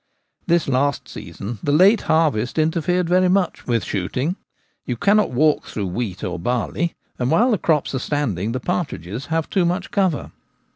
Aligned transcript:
This 0.47 0.67
last 0.67 1.07
season 1.07 1.59
the 1.61 1.71
late 1.71 2.01
harvest 2.09 2.57
interfered 2.57 3.07
very 3.07 3.29
much 3.29 3.67
with 3.67 3.83
shooting; 3.83 4.35
you 4.83 4.97
cannot 4.97 5.29
walk 5.29 5.65
through 5.65 5.85
wheat 5.85 6.23
or 6.23 6.39
barley, 6.39 6.95
and 7.19 7.29
while 7.29 7.51
the 7.51 7.59
crops 7.59 7.93
are 7.93 7.99
standing 7.99 8.51
the 8.51 8.59
partridges 8.59 9.27
have 9.27 9.47
too 9.47 9.63
much 9.63 9.91
cover. 9.91 10.31